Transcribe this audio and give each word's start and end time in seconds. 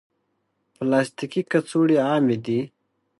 پلاستيکي 0.73 1.41
کڅوړې 1.51 1.97
عامې 2.07 2.37
دي. 2.45 2.59